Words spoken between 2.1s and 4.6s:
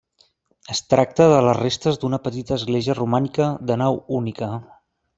petita església romànica, de nau única.